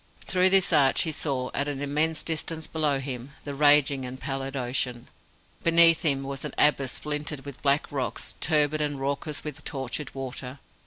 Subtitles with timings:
[0.25, 4.57] Through this arch he saw, at an immense distance below him, the raging and pallid
[4.57, 5.09] ocean.
[5.61, 10.57] Beneath him was an abyss splintered with black rocks, turbid and raucous with tortured water.